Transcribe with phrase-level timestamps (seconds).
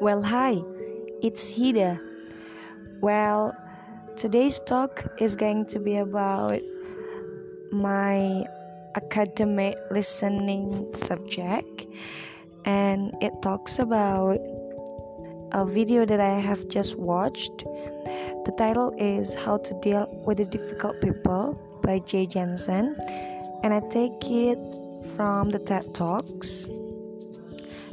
[0.00, 0.62] Well, hi,
[1.22, 2.00] it's Hida.
[3.00, 3.52] Well,
[4.16, 6.60] today's talk is going to be about
[7.72, 8.46] my
[8.94, 11.86] academic listening subject,
[12.64, 14.38] and it talks about
[15.50, 17.64] a video that I have just watched.
[17.64, 22.96] The title is How to Deal with the Difficult People by Jay Jensen,
[23.64, 24.60] and I take it
[25.16, 26.70] from the TED Talks.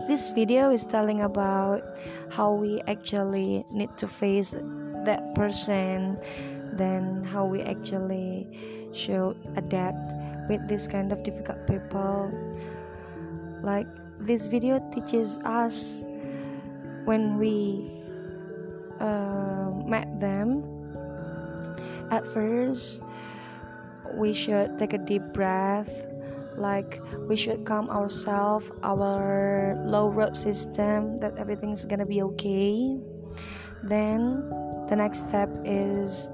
[0.08, 1.95] This video is telling about
[2.36, 4.52] how we actually need to face
[5.06, 6.20] that person,
[6.74, 8.48] then how we actually
[8.92, 10.14] should adapt
[10.50, 12.32] with this kind of difficult people.
[13.64, 13.88] Like
[14.20, 16.02] this video teaches us
[17.06, 18.04] when we
[19.00, 20.64] uh, met them
[22.12, 23.02] at first
[24.14, 26.06] we should take a deep breath
[26.58, 32.98] like we should calm ourselves our low road system that everything's gonna be okay.
[33.84, 34.50] Then
[34.90, 36.30] the next step is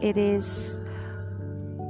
[0.00, 0.78] it is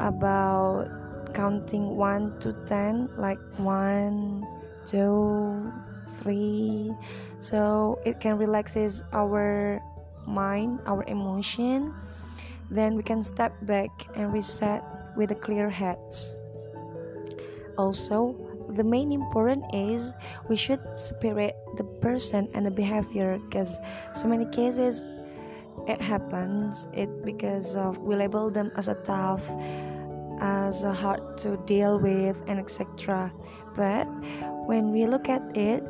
[0.00, 0.88] about
[1.34, 4.46] counting 1 to 10 like 1
[4.86, 5.72] 2
[6.06, 6.92] 3
[7.38, 9.80] so it can relaxes our
[10.26, 11.94] mind our emotion.
[12.70, 14.84] Then we can step back and reset
[15.16, 15.98] with a clear head
[17.80, 18.36] also
[18.68, 20.14] the main important is
[20.48, 23.80] we should separate the person and the behavior because
[24.12, 25.06] so many cases
[25.88, 26.86] it happens.
[26.92, 29.48] It because of we label them as a tough
[30.40, 33.30] as a hard to deal with and etc
[33.76, 34.08] but
[34.64, 35.84] when we look at it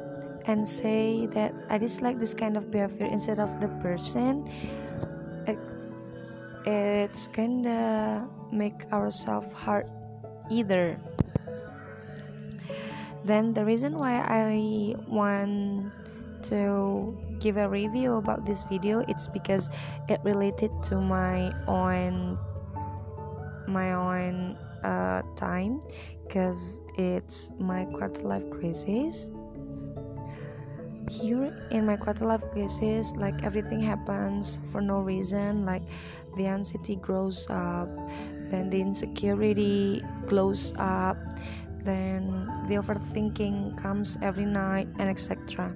[0.46, 4.42] and say that i dislike this kind of behavior instead of the person
[5.46, 5.58] it,
[6.66, 9.86] it's kinda make ourselves hard
[10.50, 10.98] either
[13.24, 15.92] then the reason why I want
[16.44, 19.68] to give a review about this video it's because
[20.08, 22.38] it related to my own
[23.66, 25.80] my own uh, time
[26.26, 29.30] because it's my quarter life crisis.
[31.08, 35.82] Here in my quarter life crisis like everything happens for no reason like
[36.36, 37.88] the anxiety grows up
[38.48, 41.16] then the insecurity grows up
[41.84, 45.72] then the overthinking comes every night and etc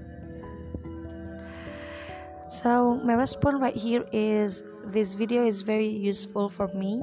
[2.50, 7.02] so my response right here is this video is very useful for me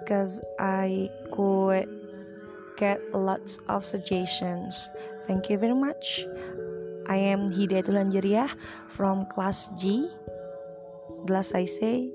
[0.00, 1.88] because i could
[2.82, 4.90] get lots of suggestions.
[5.26, 6.26] Thank you very much.
[7.06, 8.50] I am hidayatul anjariah
[8.90, 10.10] from class g.
[11.30, 12.10] Glass I say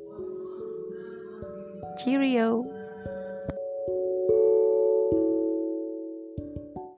[2.03, 2.67] cheerio